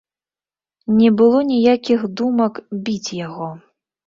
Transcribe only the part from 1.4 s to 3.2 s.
ніякіх думак, біць